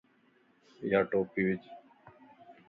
[0.91, 1.63] يا ٽوپي وج